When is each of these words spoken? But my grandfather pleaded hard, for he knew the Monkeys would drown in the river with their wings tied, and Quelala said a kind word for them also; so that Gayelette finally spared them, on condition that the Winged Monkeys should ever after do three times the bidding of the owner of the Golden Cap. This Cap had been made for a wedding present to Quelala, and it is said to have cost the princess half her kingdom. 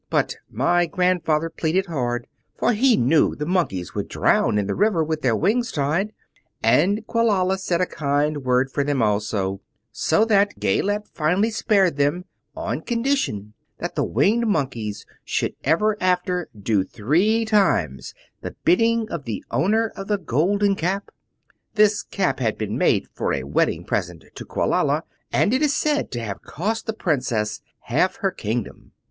But 0.09 0.37
my 0.49 0.87
grandfather 0.87 1.47
pleaded 1.51 1.85
hard, 1.85 2.25
for 2.57 2.73
he 2.73 2.97
knew 2.97 3.35
the 3.35 3.45
Monkeys 3.45 3.93
would 3.93 4.07
drown 4.07 4.57
in 4.57 4.65
the 4.65 4.73
river 4.73 5.03
with 5.03 5.21
their 5.21 5.35
wings 5.35 5.71
tied, 5.71 6.11
and 6.63 7.05
Quelala 7.05 7.59
said 7.59 7.81
a 7.81 7.85
kind 7.85 8.43
word 8.43 8.71
for 8.71 8.83
them 8.83 9.03
also; 9.03 9.61
so 9.91 10.25
that 10.25 10.57
Gayelette 10.59 11.07
finally 11.13 11.51
spared 11.51 11.97
them, 11.97 12.25
on 12.55 12.81
condition 12.81 13.53
that 13.77 13.93
the 13.93 14.03
Winged 14.03 14.47
Monkeys 14.47 15.05
should 15.23 15.53
ever 15.63 15.95
after 16.01 16.49
do 16.59 16.83
three 16.83 17.45
times 17.45 18.15
the 18.41 18.55
bidding 18.65 19.07
of 19.11 19.25
the 19.25 19.45
owner 19.51 19.93
of 19.95 20.07
the 20.07 20.17
Golden 20.17 20.73
Cap. 20.75 21.11
This 21.75 22.01
Cap 22.01 22.39
had 22.39 22.57
been 22.57 22.75
made 22.75 23.07
for 23.13 23.35
a 23.35 23.43
wedding 23.43 23.83
present 23.85 24.25
to 24.33 24.45
Quelala, 24.45 25.03
and 25.31 25.53
it 25.53 25.61
is 25.61 25.75
said 25.75 26.09
to 26.13 26.19
have 26.21 26.41
cost 26.41 26.87
the 26.87 26.93
princess 26.93 27.61
half 27.81 28.15
her 28.15 28.31
kingdom. 28.31 28.93